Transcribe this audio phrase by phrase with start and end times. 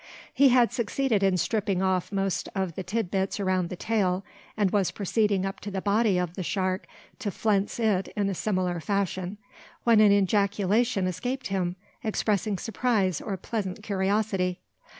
[0.33, 4.25] He had succeeded in stripping off most of the titbits around the tail,
[4.57, 6.87] and was proceeding up the body of the shark
[7.19, 9.37] to flense it in a similar fashion,
[9.83, 14.59] when an ejaculation escaped him, expressing surprise or pleasant curiosity.